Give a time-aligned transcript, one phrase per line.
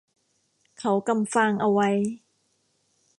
[0.79, 1.89] เขากำฟางเอาไว้